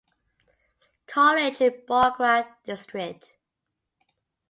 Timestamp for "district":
2.65-3.37